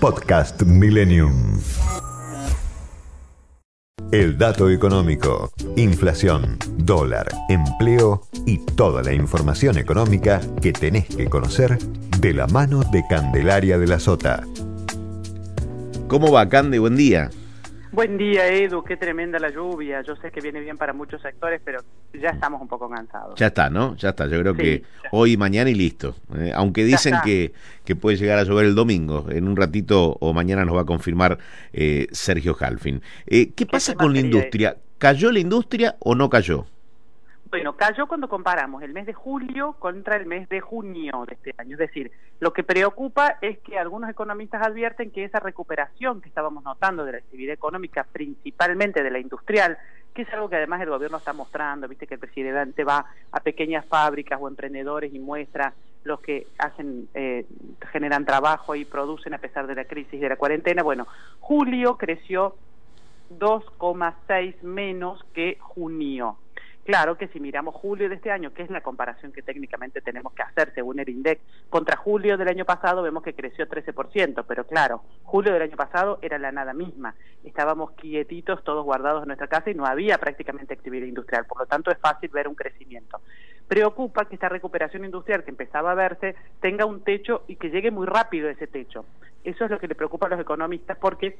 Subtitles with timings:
[0.00, 1.60] Podcast Millennium.
[4.10, 11.78] El dato económico, inflación, dólar, empleo y toda la información económica que tenés que conocer
[12.18, 14.42] de la mano de Candelaria de la Sota.
[16.08, 16.78] ¿Cómo va, Cande?
[16.78, 17.30] Buen día.
[17.92, 18.84] Buen día, Edu.
[18.84, 20.02] Qué tremenda la lluvia.
[20.02, 21.82] Yo sé que viene bien para muchos sectores, pero
[22.14, 23.38] ya estamos un poco cansados.
[23.38, 23.96] Ya está, ¿no?
[23.96, 24.26] Ya está.
[24.26, 26.14] Yo creo que hoy, mañana y listo.
[26.36, 26.52] ¿eh?
[26.54, 27.52] aunque dicen que,
[27.84, 29.26] que puede llegar a llover el domingo.
[29.30, 31.38] En un ratito o mañana nos va a confirmar
[31.72, 33.02] eh, Sergio Halfin.
[33.26, 34.76] Eh, ¿Qué pasa con la industria?
[34.98, 36.66] ¿Cayó la industria o no cayó?
[37.50, 41.52] Bueno, cayó cuando comparamos el mes de julio contra el mes de junio de este
[41.58, 41.72] año.
[41.72, 46.62] Es decir, lo que preocupa es que algunos economistas advierten que esa recuperación que estábamos
[46.62, 49.78] notando de la actividad económica, principalmente de la industrial,
[50.14, 53.40] que es algo que además el gobierno está mostrando, viste que el presidente va a
[53.40, 55.72] pequeñas fábricas o emprendedores y muestra
[56.04, 57.46] los que hacen, eh,
[57.90, 60.84] generan trabajo y producen a pesar de la crisis y de la cuarentena.
[60.84, 61.08] Bueno,
[61.40, 62.54] julio creció
[63.38, 66.36] 2,6 menos que junio.
[66.84, 70.32] Claro que si miramos julio de este año, que es la comparación que técnicamente tenemos
[70.32, 74.66] que hacer según el INDEC, contra julio del año pasado vemos que creció 13%, pero
[74.66, 77.14] claro, julio del año pasado era la nada misma.
[77.44, 81.66] Estábamos quietitos, todos guardados en nuestra casa y no había prácticamente actividad industrial, por lo
[81.66, 83.20] tanto es fácil ver un crecimiento.
[83.68, 87.90] Preocupa que esta recuperación industrial que empezaba a verse tenga un techo y que llegue
[87.90, 89.04] muy rápido ese techo.
[89.44, 91.38] Eso es lo que le preocupa a los economistas porque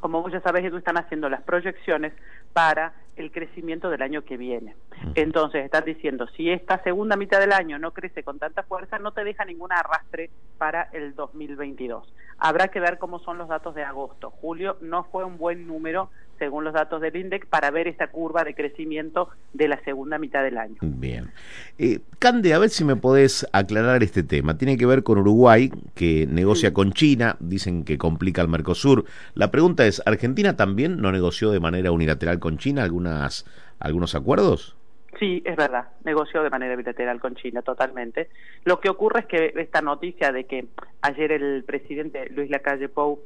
[0.00, 2.12] como vos ya sabés, Edu, están haciendo las proyecciones
[2.52, 4.76] para el crecimiento del año que viene.
[5.14, 9.12] Entonces, están diciendo, si esta segunda mitad del año no crece con tanta fuerza, no
[9.12, 12.12] te deja ningún arrastre para el 2022.
[12.38, 14.30] Habrá que ver cómo son los datos de agosto.
[14.30, 18.44] Julio no fue un buen número según los datos del INDEC, para ver esta curva
[18.44, 20.76] de crecimiento de la segunda mitad del año.
[20.80, 21.30] Bien.
[21.78, 24.58] Eh, Cande, a ver si me podés aclarar este tema.
[24.58, 29.04] Tiene que ver con Uruguay, que negocia con China, dicen que complica el Mercosur.
[29.34, 33.46] La pregunta es, ¿Argentina también no negoció de manera unilateral con China algunas,
[33.78, 34.76] algunos acuerdos?
[35.18, 38.28] Sí, es verdad, negoció de manera bilateral con China, totalmente.
[38.64, 40.66] Lo que ocurre es que esta noticia de que
[41.00, 43.20] ayer el presidente Luis Lacalle Pou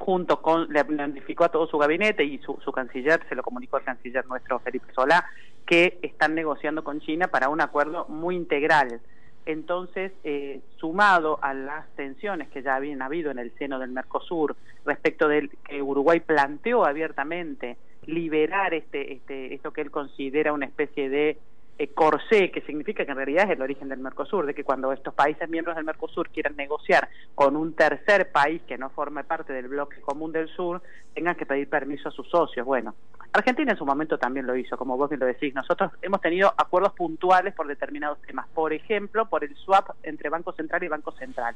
[0.00, 3.76] junto con, le notificó a todo su gabinete y su, su canciller, se lo comunicó
[3.76, 5.26] al canciller nuestro Felipe Solá,
[5.66, 9.00] que están negociando con China para un acuerdo muy integral.
[9.44, 14.56] Entonces, eh, sumado a las tensiones que ya habían habido en el seno del Mercosur
[14.86, 21.10] respecto de que Uruguay planteó abiertamente liberar este, este, esto que él considera una especie
[21.10, 21.38] de
[21.82, 24.92] eh, corsé, que significa que en realidad es el origen del Mercosur, de que cuando
[24.92, 29.54] estos países miembros del Mercosur quieran negociar con un tercer país que no forme parte
[29.54, 30.82] del bloque común del sur,
[31.14, 32.66] tengan que pedir permiso a sus socios.
[32.66, 32.94] Bueno,
[33.32, 35.54] Argentina en su momento también lo hizo, como vos bien lo decís.
[35.54, 40.52] Nosotros hemos tenido acuerdos puntuales por determinados temas, por ejemplo, por el swap entre Banco
[40.52, 41.54] Central y Banco Central.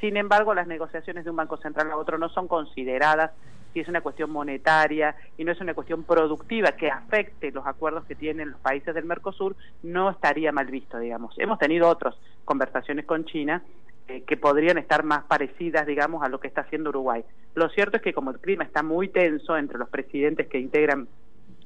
[0.00, 3.32] Sin embargo, las negociaciones de un banco central a otro no son consideradas
[3.72, 8.04] si es una cuestión monetaria y no es una cuestión productiva que afecte los acuerdos
[8.04, 11.34] que tienen los países del Mercosur, no estaría mal visto, digamos.
[11.38, 12.14] Hemos tenido otras
[12.44, 13.62] conversaciones con China
[14.08, 17.22] eh, que podrían estar más parecidas, digamos, a lo que está haciendo Uruguay.
[17.54, 21.08] Lo cierto es que como el clima está muy tenso entre los presidentes que integran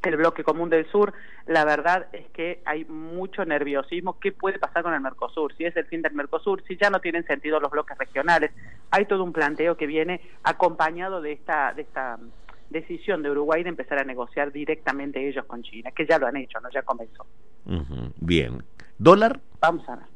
[0.08, 1.12] el bloque común del sur,
[1.46, 4.18] la verdad es que hay mucho nerviosismo.
[4.18, 5.54] ¿Qué puede pasar con el Mercosur?
[5.56, 8.50] Si es el fin del Mercosur, si ya no tienen sentido los bloques regionales.
[8.90, 12.18] Hay todo un planteo que viene acompañado de esta, de esta
[12.70, 16.36] decisión de Uruguay de empezar a negociar directamente ellos con China, que ya lo han
[16.36, 16.70] hecho, ¿no?
[16.70, 17.26] Ya comenzó.
[18.16, 18.62] Bien.
[18.98, 19.40] ¿Dólar?
[19.60, 20.11] Vamos a ver.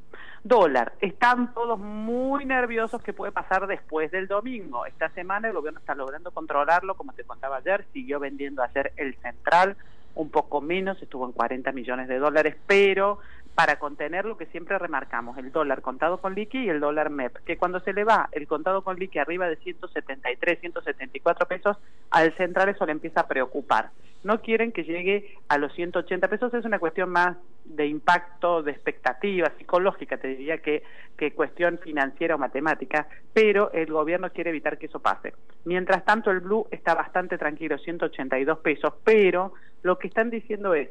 [0.46, 4.86] Dólar, están todos muy nerviosos qué puede pasar después del domingo.
[4.86, 9.16] Esta semana el gobierno está logrando controlarlo, como te contaba ayer, siguió vendiendo ayer el
[9.16, 9.76] central,
[10.14, 13.18] un poco menos, estuvo en 40 millones de dólares, pero
[13.56, 17.38] para contener lo que siempre remarcamos, el dólar contado con liqui y el dólar MEP,
[17.38, 21.76] que cuando se le va el contado con liqui arriba de 173, 174 pesos,
[22.10, 23.90] al central eso le empieza a preocupar
[24.26, 28.72] no quieren que llegue a los 180 pesos, es una cuestión más de impacto, de
[28.72, 30.82] expectativa psicológica, te diría que,
[31.16, 35.32] que cuestión financiera o matemática, pero el gobierno quiere evitar que eso pase.
[35.64, 39.52] Mientras tanto, el blue está bastante tranquilo, 182 pesos, pero
[39.82, 40.90] lo que están diciendo es,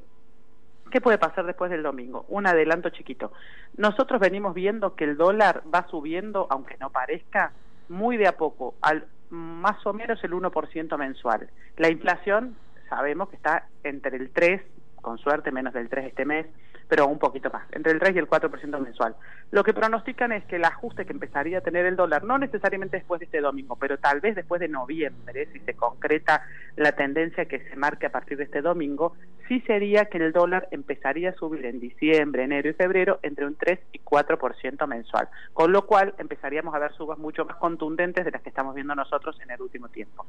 [0.91, 2.25] ¿Qué puede pasar después del domingo?
[2.29, 3.33] Un adelanto chiquito.
[3.75, 7.53] Nosotros venimos viendo que el dólar va subiendo, aunque no parezca,
[7.89, 11.49] muy de a poco, al más o menos el 1% mensual.
[11.77, 12.55] La inflación
[12.89, 14.61] sabemos que está entre el 3,
[15.01, 16.45] con suerte menos del 3 este mes,
[16.87, 19.15] pero un poquito más, entre el 3 y el 4% mensual.
[19.51, 22.97] Lo que pronostican es que el ajuste que empezaría a tener el dólar, no necesariamente
[22.97, 26.43] después de este domingo, pero tal vez después de noviembre, si se concreta
[26.75, 29.15] la tendencia que se marque a partir de este domingo,
[29.47, 33.55] sí sería que el dólar empezaría a subir en diciembre, enero y febrero entre un
[33.55, 38.31] 3 y 4% mensual, con lo cual empezaríamos a ver subas mucho más contundentes de
[38.31, 40.25] las que estamos viendo nosotros en el último tiempo.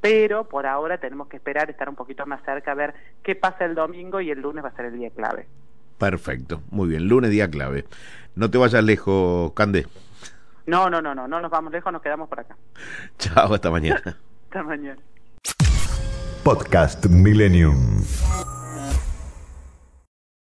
[0.00, 3.64] Pero por ahora tenemos que esperar, estar un poquito más cerca, a ver qué pasa
[3.64, 5.46] el domingo y el lunes va a ser el día clave.
[5.98, 7.84] Perfecto, muy bien, lunes día clave.
[8.36, 9.86] No te vayas lejos, Cande.
[10.66, 12.56] No, no, no, no, no nos vamos lejos, nos quedamos por acá.
[13.18, 14.02] Chao, hasta mañana.
[14.44, 15.00] hasta mañana.
[16.44, 18.02] Podcast Millennium.